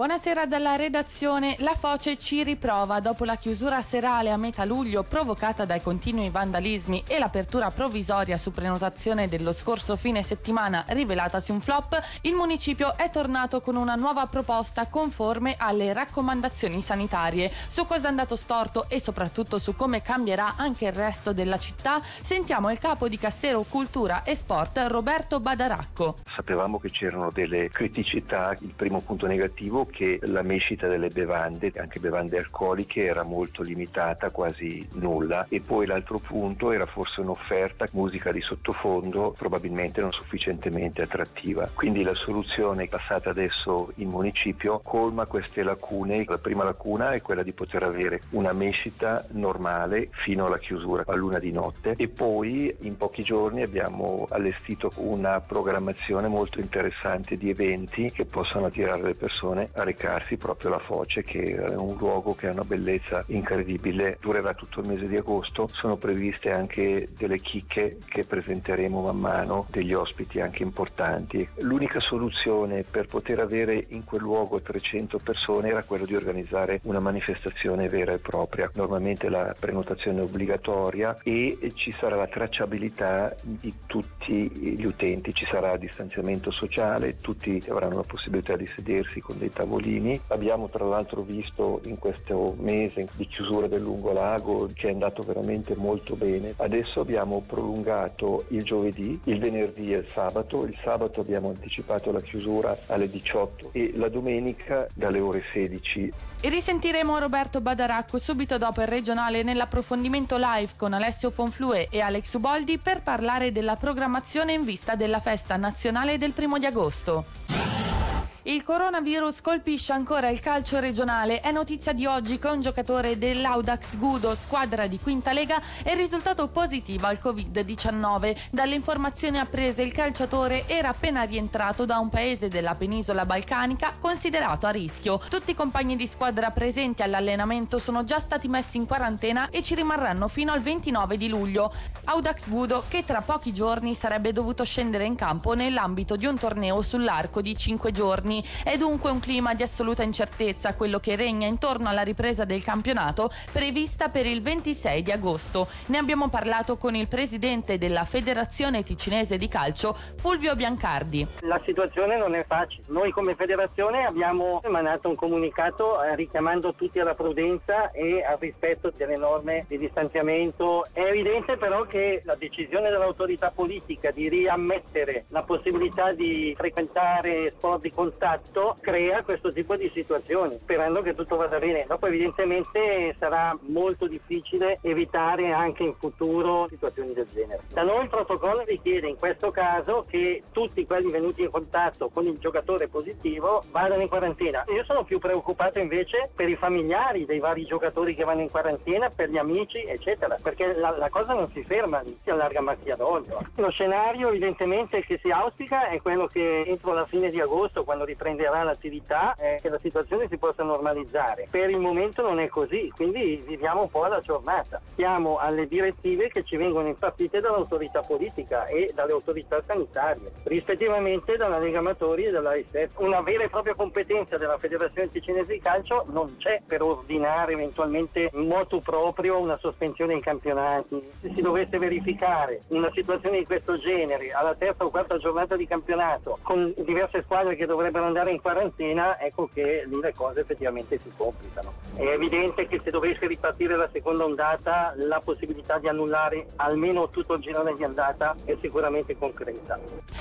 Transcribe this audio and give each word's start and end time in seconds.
Buonasera 0.00 0.46
dalla 0.46 0.76
redazione. 0.76 1.56
La 1.58 1.74
Foce 1.74 2.16
ci 2.16 2.42
riprova 2.42 3.00
dopo 3.00 3.26
la 3.26 3.36
chiusura 3.36 3.82
serale 3.82 4.30
a 4.30 4.38
metà 4.38 4.64
luglio 4.64 5.02
provocata 5.02 5.66
dai 5.66 5.82
continui 5.82 6.30
vandalismi 6.30 7.04
e 7.06 7.18
l'apertura 7.18 7.70
provvisoria 7.70 8.38
su 8.38 8.50
prenotazione 8.50 9.28
dello 9.28 9.52
scorso 9.52 9.96
fine 9.96 10.22
settimana 10.22 10.86
rivelatasi 10.88 11.50
un 11.50 11.60
flop. 11.60 12.00
Il 12.22 12.32
municipio 12.32 12.96
è 12.96 13.10
tornato 13.10 13.60
con 13.60 13.76
una 13.76 13.94
nuova 13.94 14.26
proposta 14.26 14.86
conforme 14.86 15.56
alle 15.58 15.92
raccomandazioni 15.92 16.80
sanitarie. 16.80 17.52
Su 17.68 17.84
cosa 17.84 18.06
è 18.06 18.08
andato 18.08 18.36
storto 18.36 18.88
e 18.88 18.98
soprattutto 19.00 19.58
su 19.58 19.76
come 19.76 20.00
cambierà 20.00 20.54
anche 20.56 20.86
il 20.86 20.92
resto 20.92 21.34
della 21.34 21.58
città, 21.58 22.00
sentiamo 22.00 22.70
il 22.70 22.78
capo 22.78 23.06
di 23.06 23.18
Castero 23.18 23.66
Cultura 23.68 24.22
e 24.22 24.34
Sport 24.34 24.82
Roberto 24.88 25.40
Badaracco. 25.40 26.20
Sapevamo 26.34 26.78
che 26.78 26.88
c'erano 26.88 27.30
delle 27.30 27.68
criticità, 27.68 28.56
il 28.60 28.72
primo 28.74 29.00
punto 29.00 29.26
negativo 29.26 29.88
che 29.90 30.18
la 30.22 30.42
mescita 30.42 30.88
delle 30.88 31.08
bevande, 31.08 31.72
anche 31.76 32.00
bevande 32.00 32.38
alcoliche, 32.38 33.04
era 33.04 33.22
molto 33.22 33.62
limitata, 33.62 34.30
quasi 34.30 34.86
nulla. 34.92 35.46
E 35.48 35.60
poi 35.60 35.86
l'altro 35.86 36.18
punto 36.18 36.72
era 36.72 36.86
forse 36.86 37.20
un'offerta, 37.20 37.88
musica 37.92 38.32
di 38.32 38.40
sottofondo, 38.40 39.34
probabilmente 39.36 40.00
non 40.00 40.12
sufficientemente 40.12 41.02
attrattiva. 41.02 41.68
Quindi 41.74 42.02
la 42.02 42.14
soluzione 42.14 42.86
passata 42.86 43.30
adesso 43.30 43.92
in 43.96 44.08
municipio 44.08 44.80
colma 44.80 45.26
queste 45.26 45.62
lacune. 45.62 46.24
La 46.26 46.38
prima 46.38 46.64
lacuna 46.64 47.12
è 47.12 47.20
quella 47.20 47.42
di 47.42 47.52
poter 47.52 47.82
avere 47.82 48.22
una 48.30 48.52
mescita 48.52 49.24
normale 49.32 50.08
fino 50.10 50.46
alla 50.46 50.58
chiusura 50.58 51.04
a 51.06 51.14
luna 51.14 51.38
di 51.38 51.52
notte 51.52 51.94
e 51.96 52.08
poi 52.08 52.74
in 52.80 52.96
pochi 52.96 53.22
giorni 53.22 53.62
abbiamo 53.62 54.26
allestito 54.30 54.92
una 54.96 55.40
programmazione 55.40 56.28
molto 56.28 56.60
interessante 56.60 57.36
di 57.36 57.50
eventi 57.50 58.10
che 58.10 58.24
possono 58.24 58.66
attirare 58.66 59.02
le 59.02 59.14
persone 59.14 59.70
a 59.80 59.84
recarsi 59.84 60.36
proprio 60.36 60.70
alla 60.70 60.78
Foce 60.78 61.22
che 61.22 61.54
è 61.54 61.76
un 61.76 61.96
luogo 61.96 62.34
che 62.34 62.48
ha 62.48 62.52
una 62.52 62.64
bellezza 62.64 63.24
incredibile, 63.28 64.18
durerà 64.20 64.54
tutto 64.54 64.80
il 64.80 64.88
mese 64.88 65.08
di 65.08 65.16
agosto, 65.16 65.68
sono 65.72 65.96
previste 65.96 66.50
anche 66.50 67.08
delle 67.16 67.38
chicche 67.38 67.98
che 68.06 68.24
presenteremo 68.24 69.00
man 69.00 69.18
mano, 69.18 69.66
degli 69.70 69.92
ospiti 69.92 70.40
anche 70.40 70.62
importanti. 70.62 71.46
L'unica 71.60 72.00
soluzione 72.00 72.82
per 72.82 73.06
poter 73.06 73.40
avere 73.40 73.86
in 73.88 74.04
quel 74.04 74.22
luogo 74.22 74.60
300 74.60 75.18
persone 75.18 75.68
era 75.68 75.82
quella 75.82 76.04
di 76.04 76.14
organizzare 76.14 76.80
una 76.84 77.00
manifestazione 77.00 77.88
vera 77.88 78.12
e 78.12 78.18
propria. 78.18 78.70
Normalmente 78.74 79.28
la 79.28 79.54
prenotazione 79.58 80.20
è 80.20 80.22
obbligatoria 80.22 81.18
e 81.22 81.72
ci 81.74 81.94
sarà 81.98 82.16
la 82.16 82.26
tracciabilità 82.26 83.34
di 83.42 83.72
tutti 83.86 84.50
gli 84.50 84.84
utenti, 84.84 85.34
ci 85.34 85.46
sarà 85.50 85.76
distanziamento 85.76 86.50
sociale, 86.50 87.20
tutti 87.20 87.62
avranno 87.68 87.96
la 87.96 88.04
possibilità 88.06 88.56
di 88.56 88.68
sedersi 88.74 89.20
con 89.20 89.38
dei 89.38 89.48
tavolini. 89.70 90.20
Abbiamo 90.28 90.68
tra 90.68 90.84
l'altro 90.84 91.22
visto 91.22 91.80
in 91.84 91.98
questo 91.98 92.56
mese 92.58 93.06
di 93.12 93.26
chiusura 93.26 93.68
del 93.68 93.82
lungolago 93.82 94.70
che 94.74 94.88
è 94.88 94.90
andato 94.90 95.22
veramente 95.22 95.76
molto 95.76 96.16
bene. 96.16 96.54
Adesso 96.56 97.00
abbiamo 97.00 97.42
prolungato 97.46 98.44
il 98.48 98.64
giovedì, 98.64 99.18
il 99.24 99.38
venerdì 99.38 99.92
e 99.92 99.98
il 99.98 100.06
sabato. 100.12 100.64
Il 100.64 100.76
sabato 100.82 101.20
abbiamo 101.20 101.48
anticipato 101.48 102.10
la 102.10 102.20
chiusura 102.20 102.76
alle 102.86 103.08
18 103.08 103.70
e 103.72 103.92
la 103.94 104.08
domenica 104.08 104.88
dalle 104.92 105.20
ore 105.20 105.42
16. 105.52 106.12
E 106.40 106.48
risentiremo 106.48 107.18
Roberto 107.18 107.60
Badaracco 107.60 108.18
subito 108.18 108.58
dopo 108.58 108.80
il 108.80 108.88
regionale 108.88 109.42
nell'approfondimento 109.42 110.36
live 110.36 110.72
con 110.76 110.92
Alessio 110.92 111.30
Fonflue 111.30 111.88
e 111.90 112.00
Alex 112.00 112.34
Uboldi 112.34 112.78
per 112.78 113.02
parlare 113.02 113.52
della 113.52 113.76
programmazione 113.76 114.54
in 114.54 114.64
vista 114.64 114.94
della 114.94 115.20
festa 115.20 115.56
nazionale 115.56 116.18
del 116.18 116.32
primo 116.32 116.58
di 116.58 116.66
agosto. 116.66 117.99
Il 118.44 118.64
coronavirus 118.64 119.42
colpisce 119.42 119.92
ancora 119.92 120.30
il 120.30 120.40
calcio 120.40 120.78
regionale. 120.78 121.40
È 121.40 121.52
notizia 121.52 121.92
di 121.92 122.06
oggi 122.06 122.38
che 122.38 122.48
un 122.48 122.62
giocatore 122.62 123.18
dell'Audax 123.18 123.98
Gudo, 123.98 124.34
squadra 124.34 124.86
di 124.86 124.98
quinta 124.98 125.34
lega, 125.34 125.60
è 125.82 125.94
risultato 125.94 126.48
positivo 126.48 127.06
al 127.06 127.18
Covid-19. 127.22 128.44
Dalle 128.50 128.76
informazioni 128.76 129.38
apprese 129.38 129.82
il 129.82 129.92
calciatore 129.92 130.66
era 130.66 130.88
appena 130.88 131.20
rientrato 131.24 131.84
da 131.84 131.98
un 131.98 132.08
paese 132.08 132.48
della 132.48 132.74
penisola 132.74 133.26
balcanica 133.26 133.92
considerato 134.00 134.66
a 134.66 134.70
rischio. 134.70 135.20
Tutti 135.28 135.50
i 135.50 135.54
compagni 135.54 135.94
di 135.94 136.06
squadra 136.06 136.50
presenti 136.50 137.02
all'allenamento 137.02 137.78
sono 137.78 138.04
già 138.04 138.20
stati 138.20 138.48
messi 138.48 138.78
in 138.78 138.86
quarantena 138.86 139.50
e 139.50 139.62
ci 139.62 139.74
rimarranno 139.74 140.28
fino 140.28 140.50
al 140.50 140.62
29 140.62 141.18
di 141.18 141.28
luglio. 141.28 141.70
Audax 142.04 142.48
Gudo 142.48 142.84
che 142.88 143.04
tra 143.04 143.20
pochi 143.20 143.52
giorni 143.52 143.94
sarebbe 143.94 144.32
dovuto 144.32 144.64
scendere 144.64 145.04
in 145.04 145.14
campo 145.14 145.52
nell'ambito 145.52 146.16
di 146.16 146.24
un 146.24 146.38
torneo 146.38 146.80
sull'arco 146.80 147.42
di 147.42 147.54
5 147.54 147.92
giorni 147.92 148.28
giorni. 148.30 148.44
È 148.62 148.76
dunque 148.76 149.10
un 149.10 149.20
clima 149.20 149.54
di 149.54 149.62
assoluta 149.62 150.02
incertezza 150.02 150.74
quello 150.74 151.00
che 151.00 151.16
regna 151.16 151.46
intorno 151.46 151.88
alla 151.88 152.02
ripresa 152.02 152.44
del 152.44 152.62
campionato 152.62 153.30
prevista 153.52 154.08
per 154.08 154.26
il 154.26 154.40
26 154.40 155.02
di 155.02 155.10
agosto. 155.10 155.68
Ne 155.86 155.98
abbiamo 155.98 156.28
parlato 156.28 156.76
con 156.76 156.94
il 156.94 157.08
presidente 157.08 157.78
della 157.78 158.04
Federazione 158.04 158.84
Ticinese 158.84 159.36
di 159.36 159.48
Calcio, 159.48 159.96
Fulvio 160.16 160.54
Biancardi. 160.54 161.26
La 161.40 161.60
situazione 161.64 162.16
non 162.16 162.34
è 162.34 162.44
facile. 162.46 162.84
Noi 162.86 163.10
come 163.10 163.34
federazione 163.34 164.04
abbiamo 164.04 164.60
emanato 164.62 165.08
un 165.08 165.16
comunicato 165.16 166.02
eh, 166.02 166.14
richiamando 166.14 166.74
tutti 166.74 167.00
alla 167.00 167.14
prudenza 167.14 167.90
e 167.90 168.22
al 168.22 168.36
rispetto 168.38 168.92
delle 168.96 169.16
norme 169.16 169.64
di 169.66 169.78
distanziamento. 169.78 170.86
È 170.92 171.00
evidente 171.00 171.56
però 171.56 171.82
che 171.86 172.22
la 172.24 172.36
decisione 172.36 172.90
dell'autorità 172.90 173.50
politica 173.50 174.10
di 174.10 174.28
riammettere 174.28 175.24
la 175.28 175.42
possibilità 175.42 176.12
di 176.12 176.54
frequentare 176.56 177.52
sport 177.56 177.80
di 177.80 177.92
contatto 177.92 178.19
contatto 178.20 178.76
crea 178.80 179.22
questo 179.22 179.50
tipo 179.50 179.76
di 179.76 179.90
situazioni, 179.94 180.58
sperando 180.60 181.00
che 181.00 181.14
tutto 181.14 181.36
vada 181.36 181.58
bene. 181.58 181.86
Dopo 181.88 182.06
evidentemente 182.06 183.16
sarà 183.18 183.56
molto 183.68 184.06
difficile 184.06 184.78
evitare 184.82 185.52
anche 185.52 185.84
in 185.84 185.94
futuro 185.94 186.66
situazioni 186.68 187.14
del 187.14 187.26
genere. 187.32 187.62
Da 187.72 187.82
noi 187.82 188.02
il 188.02 188.10
protocollo 188.10 188.62
richiede 188.64 189.08
in 189.08 189.16
questo 189.16 189.50
caso 189.50 190.04
che 190.06 190.42
tutti 190.52 190.84
quelli 190.84 191.10
venuti 191.10 191.40
in 191.40 191.50
contatto 191.50 192.10
con 192.10 192.26
il 192.26 192.36
giocatore 192.38 192.88
positivo 192.88 193.62
vadano 193.70 194.02
in 194.02 194.08
quarantena. 194.08 194.64
Io 194.68 194.84
sono 194.84 195.02
più 195.02 195.18
preoccupato 195.18 195.78
invece 195.78 196.28
per 196.34 196.48
i 196.50 196.56
familiari 196.56 197.24
dei 197.24 197.38
vari 197.38 197.64
giocatori 197.64 198.14
che 198.14 198.24
vanno 198.24 198.42
in 198.42 198.50
quarantena, 198.50 199.08
per 199.08 199.30
gli 199.30 199.38
amici, 199.38 199.82
eccetera, 199.82 200.36
perché 200.42 200.74
la, 200.74 200.90
la 200.90 201.08
cosa 201.08 201.32
non 201.32 201.50
si 201.54 201.64
ferma 201.64 202.02
si 202.22 202.28
allarga 202.28 202.60
macchia 202.60 202.96
d'olio. 202.96 203.40
Lo 203.54 203.70
scenario 203.70 204.28
evidentemente 204.28 205.02
che 205.04 205.18
si 205.22 205.30
auspica 205.30 205.88
è 205.88 206.02
quello 206.02 206.26
che 206.26 206.64
entro 206.66 206.92
la 206.92 207.06
fine 207.06 207.30
di 207.30 207.40
agosto, 207.40 207.84
quando 207.84 208.04
riprenderà 208.10 208.62
l'attività 208.62 209.34
e 209.34 209.58
che 209.60 209.68
la 209.68 209.78
situazione 209.80 210.28
si 210.28 210.36
possa 210.36 210.62
normalizzare. 210.62 211.48
Per 211.50 211.70
il 211.70 211.78
momento 211.78 212.22
non 212.22 212.40
è 212.40 212.48
così, 212.48 212.92
quindi 212.94 213.42
viviamo 213.46 213.82
un 213.82 213.90
po' 213.90 214.04
alla 214.04 214.20
giornata. 214.20 214.80
Siamo 214.94 215.38
alle 215.38 215.66
direttive 215.66 216.28
che 216.28 216.44
ci 216.44 216.56
vengono 216.56 216.88
impartite 216.88 217.40
dall'autorità 217.40 218.02
politica 218.02 218.66
e 218.66 218.92
dalle 218.94 219.12
autorità 219.12 219.62
sanitarie, 219.66 220.32
rispettivamente 220.44 221.36
dalla 221.36 221.58
Lega 221.58 221.78
Amatori 221.78 222.24
e 222.24 222.30
dalla 222.30 222.56
ISEF. 222.56 222.98
Una 222.98 223.20
vera 223.20 223.44
e 223.44 223.48
propria 223.48 223.74
competenza 223.74 224.36
della 224.36 224.58
Federazione 224.58 225.10
Ticinese 225.10 225.52
di 225.52 225.60
Calcio 225.60 226.06
non 226.10 226.36
c'è 226.38 226.62
per 226.66 226.82
ordinare 226.82 227.52
eventualmente 227.52 228.30
in 228.32 228.46
modo 228.46 228.80
proprio 228.80 229.38
una 229.38 229.58
sospensione 229.58 230.14
dei 230.14 230.22
campionati. 230.22 231.02
Se 231.20 231.32
si 231.34 231.40
dovesse 231.40 231.78
verificare 231.78 232.62
una 232.68 232.90
situazione 232.92 233.38
di 233.38 233.46
questo 233.46 233.78
genere 233.78 234.32
alla 234.32 234.54
terza 234.54 234.84
o 234.84 234.90
quarta 234.90 235.18
giornata 235.18 235.56
di 235.56 235.66
campionato 235.66 236.38
con 236.42 236.72
diverse 236.76 237.22
squadre 237.22 237.56
che 237.56 237.66
dovrebbero 237.66 237.99
per 238.00 238.08
andare 238.08 238.30
in 238.30 238.40
quarantena, 238.40 239.20
ecco 239.20 239.50
che 239.52 239.84
lì 239.86 240.00
le 240.00 240.14
cose 240.14 240.40
effettivamente 240.40 240.98
si 241.02 241.10
complicano. 241.14 241.74
È 241.94 242.06
evidente 242.06 242.66
che 242.66 242.80
se 242.82 242.90
dovesse 242.90 243.26
ripartire 243.26 243.76
la 243.76 243.88
seconda 243.92 244.24
ondata, 244.24 244.94
la 244.96 245.20
possibilità 245.20 245.78
di 245.78 245.88
annullare 245.88 246.48
almeno 246.56 247.10
tutto 247.10 247.34
il 247.34 247.42
girone 247.42 247.74
di 247.76 247.84
andata 247.84 248.34
è 248.44 248.56
sicuramente 248.60 249.16
concreta. 249.18 249.78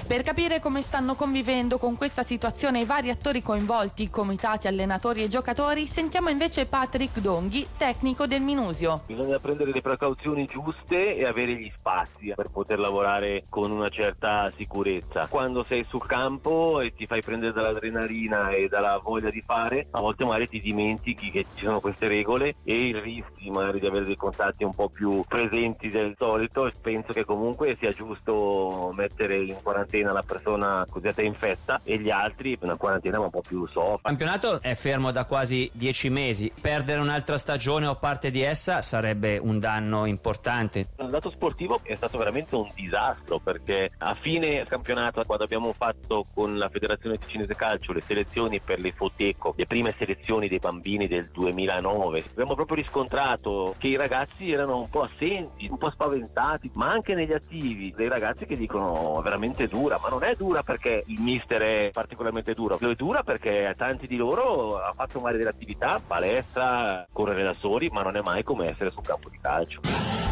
Per 0.08 0.22
capire 0.24 0.60
come 0.60 0.82
stanno 0.82 1.16
convivendo 1.16 1.78
con 1.78 1.96
questa 1.96 2.24
situazione 2.24 2.82
i 2.82 2.86
vari 2.86 3.10
attori 3.10 3.42
coinvolti, 3.42 4.10
comitati, 4.10 4.68
allenatori 4.68 5.24
e 5.24 5.30
giocatori, 5.30 5.88
sentiamo 5.88 6.30
invece 6.30 6.66
Patrick 6.66 7.20
Donghi, 7.20 7.66
tecnico 7.78 8.28
del 8.28 8.42
Minusio. 8.42 9.04
Bisogna 9.06 9.40
prendere 9.40 9.72
le 9.72 9.82
precauzioni 9.82 10.46
giuste 10.46 11.16
e 11.16 11.26
avere 11.26 11.54
gli 11.54 11.72
spazi 11.74 12.34
per 12.36 12.50
poter 12.50 12.80
lavorare 12.80 13.46
con 13.48 13.72
una 13.72 13.90
certa 13.90 14.52
sicurezza. 14.56 15.28
Quando 15.28 15.64
sei 15.64 15.84
sul 15.86 16.06
campo 16.06 16.82
e 16.82 16.94
ti 16.94 17.06
fai 17.06 17.22
prendere 17.22 17.54
dalla 17.54 17.69
dall'adrenalina 17.70 18.52
e 18.52 18.68
dalla 18.68 19.00
voglia 19.02 19.30
di 19.30 19.42
fare, 19.46 19.88
a 19.92 20.00
volte 20.00 20.26
magari 20.26 20.50
ti 20.50 20.62
dimentichi 20.62 21.32
che 21.32 21.46
ci 21.56 21.66
sono 21.66 21.80
queste 21.80 22.08
regole 22.08 22.56
e 22.64 22.88
il 22.88 23.02
rischi 23.02 23.50
magari 23.50 23.80
di 23.80 23.88
avere 23.88 24.06
dei 24.06 24.16
contatti 24.16 24.64
un 24.64 24.74
po' 24.74 24.90
più 24.90 25.24
presenti 25.28 25.90
del 25.90 26.16
solito. 26.18 26.70
Penso 26.82 27.14
che 27.14 27.26
comunque 27.26 27.76
sia 27.80 27.92
giusto 27.92 28.92
mettere 28.96 29.42
in 29.42 29.58
quarantena 29.62 30.12
la 30.12 30.24
persona 30.26 30.86
cosiddetta 30.90 31.22
infetta 31.22 31.82
e 31.84 31.98
gli 32.00 32.10
altri 32.10 32.58
una 32.62 32.76
quarantena 32.76 33.20
un 33.20 33.30
po' 33.30 33.42
più 33.42 33.68
soft. 33.68 34.00
Il 34.00 34.18
campionato 34.18 34.62
è 34.62 34.76
fermo 34.76 35.12
da 35.12 35.26
quasi 35.26 35.70
dieci 35.74 36.10
mesi. 36.10 36.52
Perdere 36.60 37.00
un'altra 37.00 37.38
stagione 37.38 37.88
o 37.88 37.96
parte 37.96 38.32
di 38.32 38.42
essa 38.42 38.82
sarebbe 38.82 39.38
un 39.38 39.60
danno 39.60 40.06
importante. 40.06 40.88
Il 41.00 41.10
dato 41.10 41.30
sportivo 41.30 41.80
è 41.84 41.96
stato 41.96 42.18
veramente 42.18 42.56
un 42.56 42.70
disastro 42.74 43.40
perché 43.40 43.92
a 43.98 44.16
fine 44.16 44.66
campionato, 44.66 45.22
quando 45.26 45.44
abbiamo 45.44 45.74
fatto 45.74 46.26
con 46.34 46.58
la 46.58 46.70
Federazione 46.70 47.18
Ticinese 47.18 47.56
Calcio 47.60 47.92
le 47.92 48.00
selezioni 48.00 48.62
per 48.62 48.80
le 48.80 48.94
Foteco, 48.94 49.54
le 49.58 49.66
prime 49.66 49.94
selezioni 49.98 50.48
dei 50.48 50.60
bambini 50.60 51.08
del 51.08 51.28
2009, 51.30 52.24
abbiamo 52.32 52.56
proprio 52.56 52.78
riscontrato 52.78 53.76
che 53.78 53.90
i 53.90 53.98
ragazzi 53.98 54.50
erano 54.50 54.80
un 54.80 54.90
po' 54.90 55.02
assenti, 55.02 55.68
un 55.70 55.78
po' 55.78 55.90
spaventati, 55.90 56.72
ma 56.76 56.90
anche 56.90 57.16
negli 57.16 57.34
attivi, 57.34 57.94
dei 57.94 58.08
ragazzi 58.08 58.46
che 58.46 58.56
dicono 58.56 59.20
veramente 59.22 59.68
dura, 59.68 60.00
ma 60.02 60.08
non 60.08 60.24
è 60.24 60.36
dura 60.36 60.64
perché 60.64 61.04
il 61.08 61.20
mister 61.20 61.62
è 61.62 61.90
particolarmente 61.92 62.54
duro, 62.54 62.78
lo 62.80 62.92
è 62.92 62.96
dura 62.96 63.24
perché 63.24 63.74
tanti 63.76 64.08
di 64.08 64.16
loro 64.16 64.82
hanno 64.82 64.94
fatto 64.94 65.20
magari 65.20 65.40
delle 65.40 65.50
attività, 65.50 66.00
palestra, 66.00 67.06
correre 67.12 67.44
da 67.44 67.54
soli, 67.56 67.90
ma 67.92 68.04
non 68.04 68.16
è 68.16 68.22
mai 68.22 68.42
come 68.42 68.70
essere 68.70 68.90
sul 68.90 69.04
campo 69.04 69.28
di 69.28 69.38
calcio. 69.42 70.29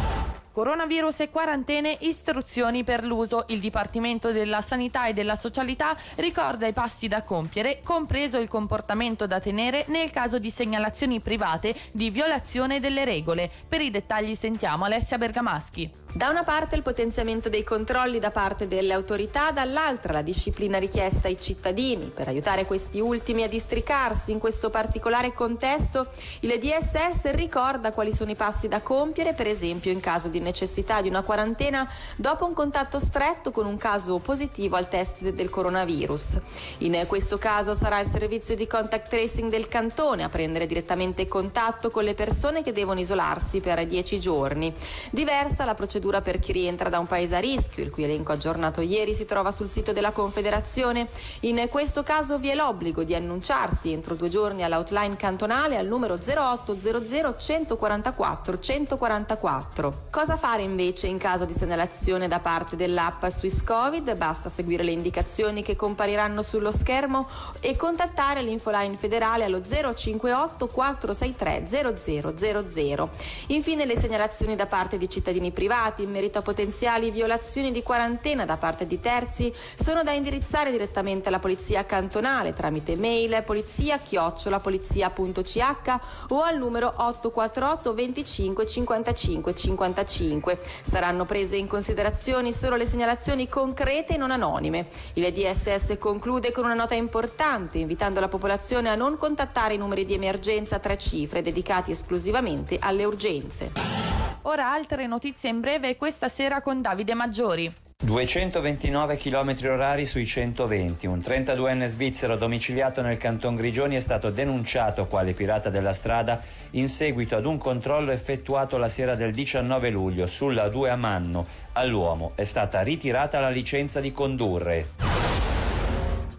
Coronavirus 0.58 1.20
e 1.20 1.30
quarantene, 1.30 1.98
istruzioni 2.00 2.82
per 2.82 3.04
l'uso. 3.04 3.44
Il 3.46 3.60
Dipartimento 3.60 4.32
della 4.32 4.60
Sanità 4.60 5.06
e 5.06 5.12
della 5.12 5.36
Socialità 5.36 5.96
ricorda 6.16 6.66
i 6.66 6.72
passi 6.72 7.06
da 7.06 7.22
compiere, 7.22 7.78
compreso 7.84 8.40
il 8.40 8.48
comportamento 8.48 9.28
da 9.28 9.38
tenere 9.38 9.84
nel 9.86 10.10
caso 10.10 10.40
di 10.40 10.50
segnalazioni 10.50 11.20
private 11.20 11.76
di 11.92 12.10
violazione 12.10 12.80
delle 12.80 13.04
regole. 13.04 13.48
Per 13.68 13.80
i 13.80 13.92
dettagli 13.92 14.34
sentiamo 14.34 14.84
Alessia 14.84 15.16
Bergamaschi. 15.16 15.88
Da 16.10 16.30
una 16.30 16.42
parte 16.42 16.74
il 16.74 16.82
potenziamento 16.82 17.50
dei 17.50 17.62
controlli 17.62 18.18
da 18.18 18.30
parte 18.30 18.66
delle 18.66 18.94
autorità, 18.94 19.50
dall'altra 19.50 20.14
la 20.14 20.22
disciplina 20.22 20.78
richiesta 20.78 21.28
ai 21.28 21.38
cittadini. 21.38 22.10
Per 22.12 22.26
aiutare 22.26 22.64
questi 22.64 22.98
ultimi 22.98 23.42
a 23.42 23.48
districarsi 23.48 24.32
in 24.32 24.38
questo 24.38 24.70
particolare 24.70 25.34
contesto, 25.34 26.06
il 26.40 26.58
DSS 26.58 27.30
ricorda 27.32 27.92
quali 27.92 28.10
sono 28.10 28.30
i 28.30 28.36
passi 28.36 28.68
da 28.68 28.80
compiere, 28.80 29.34
per 29.34 29.48
esempio 29.48 29.92
in 29.92 30.00
caso 30.00 30.28
di 30.28 30.40
necessità 30.40 31.02
di 31.02 31.08
una 31.08 31.20
quarantena 31.22 31.86
dopo 32.16 32.46
un 32.46 32.54
contatto 32.54 32.98
stretto 32.98 33.50
con 33.50 33.66
un 33.66 33.76
caso 33.76 34.18
positivo 34.18 34.76
al 34.76 34.88
test 34.88 35.28
del 35.28 35.50
coronavirus. 35.50 36.40
In 36.78 37.04
questo 37.06 37.36
caso 37.36 37.74
sarà 37.74 38.00
il 38.00 38.06
servizio 38.06 38.56
di 38.56 38.66
contact 38.66 39.10
tracing 39.10 39.50
del 39.50 39.68
cantone 39.68 40.24
a 40.24 40.30
prendere 40.30 40.64
direttamente 40.64 41.28
contatto 41.28 41.90
con 41.90 42.02
le 42.02 42.14
persone 42.14 42.62
che 42.62 42.72
devono 42.72 42.98
isolarsi 42.98 43.60
per 43.60 43.86
10 43.86 44.18
giorni. 44.18 44.74
Diversa 45.10 45.66
la 45.66 45.74
procedura 45.74 45.96
procedura 45.98 46.22
per 46.22 46.38
chi 46.38 46.52
rientra 46.52 46.88
da 46.88 46.98
un 47.00 47.06
paese 47.06 47.34
a 47.34 47.40
rischio, 47.40 47.82
il 47.82 47.90
cui 47.90 48.04
elenco 48.04 48.32
aggiornato 48.32 48.80
ieri 48.80 49.14
si 49.14 49.24
trova 49.24 49.50
sul 49.50 49.68
sito 49.68 49.92
della 49.92 50.12
Confederazione. 50.12 51.08
In 51.40 51.66
questo 51.68 52.04
caso 52.04 52.38
vi 52.38 52.48
è 52.48 52.54
l'obbligo 52.54 53.02
di 53.02 53.14
annunciarsi 53.14 53.90
entro 53.92 54.14
due 54.14 54.28
giorni 54.28 54.62
all'outline 54.62 55.16
cantonale 55.16 55.76
al 55.76 55.86
numero 55.86 56.14
0800 56.14 57.36
144 57.36 58.58
144. 58.60 60.06
Cosa 60.10 60.36
fare 60.36 60.62
invece 60.62 61.08
in 61.08 61.18
caso 61.18 61.44
di 61.44 61.52
segnalazione 61.52 62.28
da 62.28 62.38
parte 62.38 62.76
dell'app 62.76 63.26
Swiss 63.26 63.64
Covid? 63.64 64.14
Basta 64.14 64.48
seguire 64.48 64.84
le 64.84 64.92
indicazioni 64.92 65.62
che 65.62 65.74
compariranno 65.74 66.42
sullo 66.42 66.70
schermo 66.70 67.28
e 67.58 67.76
contattare 67.76 68.42
l'infoline 68.42 68.96
federale 68.96 69.44
allo 69.44 69.60
058 69.62 70.68
463 70.68 71.66
0000. 71.96 73.08
Infine 73.48 73.84
le 73.84 73.98
segnalazioni 73.98 74.54
da 74.54 74.66
parte 74.66 74.96
di 74.96 75.08
cittadini 75.08 75.50
privati 75.50 75.86
imputati 75.88 76.02
in 76.02 76.10
merito 76.10 76.38
a 76.38 76.42
potenziali 76.42 77.10
violazioni 77.10 77.72
di 77.72 77.82
quarantena 77.82 78.44
da 78.44 78.58
parte 78.58 78.86
di 78.86 79.00
terzi 79.00 79.50
sono 79.74 80.02
da 80.02 80.12
indirizzare 80.12 80.70
direttamente 80.70 81.28
alla 81.28 81.38
polizia 81.38 81.86
cantonale 81.86 82.52
tramite 82.52 82.94
mail 82.96 83.42
polizia-polizia.ch 83.44 85.98
o 86.28 86.42
al 86.42 86.58
numero 86.58 86.92
848 86.96 87.94
25 87.94 88.66
55 88.66 89.54
55. 89.54 90.58
Saranno 90.82 91.24
prese 91.24 91.56
in 91.56 91.66
considerazione 91.66 92.52
solo 92.52 92.76
le 92.76 92.84
segnalazioni 92.86 93.48
concrete 93.48 94.12
e 94.14 94.18
non 94.18 94.30
anonime. 94.30 94.88
Il 95.14 95.32
DSS 95.32 95.96
conclude 95.98 96.52
con 96.52 96.64
una 96.64 96.74
nota 96.74 96.94
importante 96.94 97.78
invitando 97.78 98.20
la 98.20 98.28
popolazione 98.28 98.90
a 98.90 98.94
non 98.94 99.16
contattare 99.16 99.72
i 99.74 99.78
numeri 99.78 100.04
di 100.04 100.14
emergenza 100.14 100.78
tre 100.78 100.96
cifre 100.98 101.42
dedicati 101.42 101.90
esclusivamente 101.92 102.76
alle 102.80 103.04
urgenze. 103.04 104.17
Ora 104.48 104.72
altre 104.72 105.06
notizie 105.06 105.50
in 105.50 105.60
breve 105.60 105.96
questa 105.96 106.30
sera 106.30 106.62
con 106.62 106.80
Davide 106.80 107.12
Maggiori. 107.12 107.70
229 108.02 109.18
km 109.18 109.54
orari 109.64 110.06
sui 110.06 110.24
120. 110.24 111.06
Un 111.06 111.18
32enne 111.18 111.84
svizzero 111.84 112.34
domiciliato 112.34 113.02
nel 113.02 113.18
canton 113.18 113.56
Grigioni 113.56 113.96
è 113.96 114.00
stato 114.00 114.30
denunciato 114.30 115.06
quale 115.06 115.34
pirata 115.34 115.68
della 115.68 115.92
strada 115.92 116.40
in 116.70 116.88
seguito 116.88 117.36
ad 117.36 117.44
un 117.44 117.58
controllo 117.58 118.10
effettuato 118.10 118.78
la 118.78 118.88
sera 118.88 119.14
del 119.14 119.32
19 119.32 119.90
luglio 119.90 120.26
sulla 120.26 120.70
2 120.70 120.88
a 120.88 120.96
Manno. 120.96 121.46
All'uomo 121.72 122.32
è 122.34 122.44
stata 122.44 122.80
ritirata 122.80 123.40
la 123.40 123.50
licenza 123.50 124.00
di 124.00 124.12
condurre. 124.12 125.17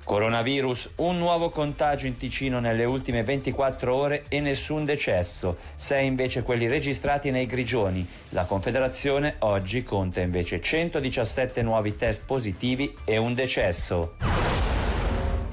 Coronavirus, 0.10 0.90
un 0.96 1.20
nuovo 1.20 1.52
contagio 1.52 2.08
in 2.08 2.18
Ticino 2.18 2.60
nelle 2.60 2.84
ultime 2.84 3.22
24 3.22 3.96
ore 3.96 4.24
e 4.28 4.40
nessun 4.40 4.84
decesso, 4.84 5.58
sei 5.76 6.08
invece 6.08 6.42
quelli 6.42 6.68
registrati 6.68 7.30
nei 7.30 7.46
Grigioni. 7.46 8.08
La 8.30 8.46
Confederazione 8.46 9.36
oggi 9.38 9.84
conta 9.84 10.20
invece 10.20 10.62
117 10.62 11.62
nuovi 11.62 11.96
test 11.96 12.26
positivi 12.26 12.92
e 13.06 13.18
un 13.18 13.36
decesso. 13.36 14.49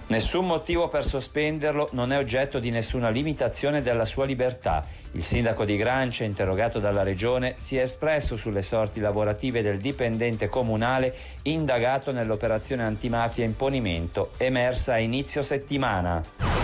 Nessun 0.09 0.47
motivo 0.47 0.87
per 0.87 1.05
sospenderlo 1.05 1.89
non 1.93 2.13
è 2.13 2.19
oggetto 2.19 2.61
di 2.61 2.71
nessuna 2.71 3.09
limitazione 3.09 3.83
della 3.83 4.05
sua 4.05 4.25
libertà. 4.25 4.87
Il 5.13 5.25
sindaco 5.25 5.65
di 5.65 5.77
Grancia, 5.77 6.23
interrogato 6.23 6.79
dalla 6.79 7.03
regione, 7.03 7.55
si 7.57 7.77
è 7.77 7.83
espresso 7.83 8.37
sulle 8.37 8.63
sorti 8.63 9.01
lavorative 9.01 9.63
del 9.63 9.79
dipendente 9.79 10.49
comunale 10.49 11.13
indagato 11.43 12.13
nell'operazione 12.13 12.85
antimafia 12.85 13.45
imponimento 13.45 14.31
emersa 14.37 14.93
a 14.93 14.99
inizio 14.99 15.43
settimana. 15.43 16.56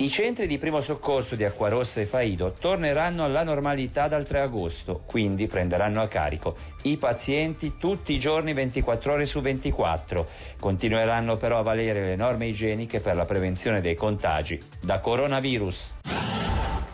I 0.00 0.08
centri 0.08 0.46
di 0.46 0.56
primo 0.56 0.80
soccorso 0.80 1.36
di 1.36 1.44
Acquarossa 1.44 2.00
e 2.00 2.06
Faido 2.06 2.54
torneranno 2.58 3.22
alla 3.22 3.42
normalità 3.42 4.08
dal 4.08 4.24
3 4.24 4.40
agosto, 4.40 5.02
quindi 5.04 5.46
prenderanno 5.46 6.00
a 6.00 6.08
carico 6.08 6.56
i 6.84 6.96
pazienti 6.96 7.74
tutti 7.76 8.14
i 8.14 8.18
giorni 8.18 8.54
24 8.54 9.12
ore 9.12 9.26
su 9.26 9.42
24. 9.42 10.26
Continueranno 10.58 11.36
però 11.36 11.58
a 11.58 11.62
valere 11.62 12.00
le 12.00 12.16
norme 12.16 12.46
igieniche 12.46 13.00
per 13.00 13.14
la 13.14 13.26
prevenzione 13.26 13.82
dei 13.82 13.94
contagi 13.94 14.58
da 14.80 15.00
coronavirus. 15.00 15.96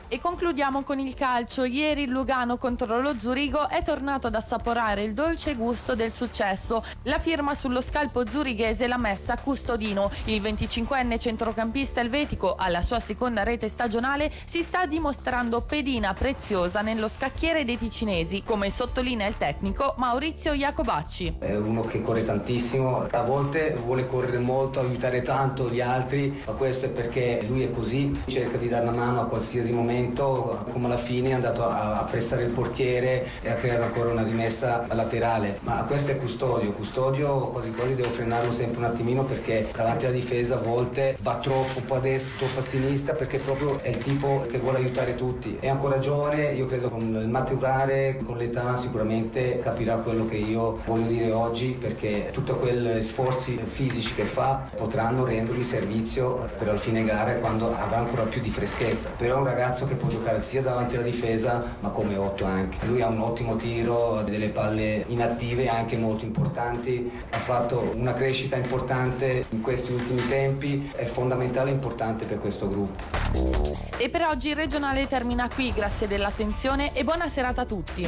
E 0.09 0.21
concludiamo 0.21 0.85
con 0.85 1.01
il 1.01 1.15
calcio. 1.15 1.65
Ieri 1.65 2.05
il 2.05 2.11
Lugano 2.11 2.59
contro 2.59 3.01
lo 3.01 3.19
Zurigo 3.19 3.69
è 3.69 3.83
tornato 3.83 4.29
ad 4.29 4.37
assaporare 4.37 5.03
il 5.03 5.13
dolce 5.15 5.57
gusto 5.57 5.97
del 5.97 6.13
successo. 6.13 6.85
La 7.03 7.19
firma 7.19 7.57
sullo 7.57 7.81
scalpo 7.81 8.25
zurighese 8.25 8.87
l'ha 8.87 8.99
messa 8.99 9.37
Custodino. 9.37 10.13
Il 10.27 10.41
25enne 10.41 11.19
centrocampista 11.19 12.01
elvetico, 12.01 12.55
alla 12.55 12.83
sua 12.83 13.01
seconda 13.01 13.43
rete 13.43 13.69
stagionale, 13.69 14.31
si 14.45 14.63
sta 14.63 14.87
dimostrando 14.87 15.63
pedina 15.63 16.13
preziosa 16.13 16.83
nello 16.83 17.09
scacchiere 17.09 17.65
dei 17.65 17.77
ticinesi, 17.77 18.45
come 18.45 18.71
sottolinea 18.71 19.27
il 19.27 19.37
tecnico 19.37 19.95
Maurizio 19.97 20.53
Iacobacci. 20.53 21.39
È 21.41 21.57
uno 21.57 21.81
che 21.81 22.01
corre 22.01 22.23
tantissimo, 22.23 23.09
a 23.11 23.23
volte 23.23 23.77
vuole 23.85 24.07
correre 24.07 24.39
molto, 24.39 24.79
aiutare 24.79 25.23
tanto 25.23 25.69
gli 25.69 25.81
altri, 25.81 26.43
ma 26.47 26.53
questo 26.53 26.87
è 26.87 26.91
perché 26.91 27.45
lui 27.49 27.65
è 27.65 27.73
così, 27.73 28.23
cerca 28.27 28.57
di 28.57 28.69
dare 28.69 28.87
una 28.87 28.97
mano 28.97 29.21
a 29.23 29.25
qualsiasi 29.25 29.73
momento 29.73 29.95
momento, 29.97 30.65
come 30.71 30.87
alla 30.87 30.97
fine, 30.97 31.31
è 31.31 31.33
andato 31.33 31.67
a, 31.67 32.01
a 32.01 32.03
prestare 32.05 32.43
il 32.43 32.51
portiere 32.51 33.27
e 33.43 33.51
a 33.51 33.55
creare 33.55 33.83
ancora 33.83 34.11
una 34.11 34.23
rimessa 34.23 34.87
laterale. 34.91 35.59
Ma 35.63 35.85
questo 35.87 36.11
è 36.11 36.17
Custodio. 36.17 36.73
Custodio 36.73 37.49
quasi 37.49 37.71
quasi 37.71 37.95
devo 37.95 38.11
frenarlo 38.11 38.53
sempre 38.53 38.79
un 38.79 38.85
attimino 38.85 39.25
perché 39.25 39.69
davanti 39.75 40.05
alla 40.05 40.15
difesa 40.15 40.57
a 40.57 40.59
volte 40.59 41.17
va 41.21 41.37
troppo, 41.37 41.79
un 41.79 41.85
po' 41.85 41.95
a 41.97 42.01
destra, 42.01 42.35
troppo 42.39 42.59
a 42.59 42.63
sinistra 42.63 43.15
perché 43.15 43.39
proprio 43.39 43.81
è 43.83 43.89
il 43.89 43.99
tipo 43.99 44.47
che 44.51 44.59
vuole 44.59 44.79
aiutare 44.79 45.15
tutti. 45.15 45.57
È 45.59 45.69
ancora 45.69 45.99
giovane, 45.99 46.53
io 46.53 46.67
credo 46.67 46.91
con 46.91 47.01
il 47.01 47.29
maturare, 47.29 48.19
con 48.23 48.37
l'età 48.37 48.77
sicuramente 48.77 49.61
capirà 49.61 49.97
quello 49.97 50.27
che 50.27 50.37
io 50.37 50.81
voglio 50.85 51.07
dire 51.07 51.31
oggi 51.33 51.77
perché 51.79 52.31
tutti 52.33 52.53
quegli 52.53 53.03
sforzi 53.03 53.59
fisici 53.65 54.15
che 54.15 54.25
fa 54.25 54.69
potranno 54.75 55.25
rendergli 55.25 55.63
servizio 55.63 56.49
per 56.57 56.69
la 56.69 56.77
fine 56.77 57.05
gara 57.05 57.35
quando 57.37 57.75
avrà 57.77 57.99
ancora 57.99 58.25
più 58.25 58.41
di 58.41 58.51
freschezza. 58.51 59.11
Però 59.17 59.37
è 59.37 59.39
un 59.39 59.45
ragazzo 59.45 59.86
che 59.87 59.95
può 59.95 60.09
giocare 60.09 60.41
sia 60.41 60.63
davanti 60.63 60.97
alla 60.97 61.05
difesa 61.05 61.63
ma 61.81 61.91
come 61.91 62.17
8 62.17 62.45
anche. 62.45 62.87
Lui 62.87 63.03
ha 63.03 63.09
un 63.09 63.21
ottimo 63.21 63.57
tiro, 63.57 64.23
delle 64.23 64.49
palle 64.49 65.05
inattive 65.09 65.69
anche 65.69 65.97
molto 65.97 66.25
importanti, 66.25 67.11
ha 67.31 67.39
fatto 67.39 67.93
una 67.95 68.13
crescita 68.13 68.57
importante 68.57 69.45
in 69.51 69.61
questi 69.61 69.93
ultimi 69.93 70.27
tempi, 70.29 70.91
è 70.95 71.05
fondamentale 71.05 71.71
e 71.71 71.75
importante 71.75 72.25
per 72.25 72.39
questo 72.39 72.69
gruppo. 72.69 73.77
E 73.97 74.09
per 74.09 74.23
oggi 74.23 74.51
il 74.51 74.57
regionale 74.57 75.07
termina 75.07 75.49
qui, 75.49 75.73
grazie 75.73 76.07
dell'attenzione 76.07 76.93
e 76.93 77.05
buona 77.05 77.29
serata 77.29 77.63
a 77.63 77.65
tutti. 77.65 78.07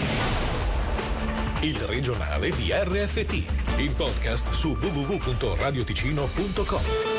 Il 1.60 1.78
regionale 1.80 2.50
di 2.50 2.70
RFT, 2.70 3.32
il 3.78 3.90
podcast 3.90 4.50
su 4.50 4.76
www.radioticino.com. 4.78 7.17